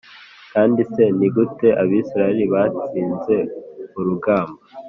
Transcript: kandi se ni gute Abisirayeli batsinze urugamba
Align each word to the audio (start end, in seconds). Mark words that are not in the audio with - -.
kandi 0.53 0.81
se 0.91 1.03
ni 1.17 1.27
gute 1.35 1.67
Abisirayeli 1.83 2.45
batsinze 2.53 3.35
urugamba 3.99 4.59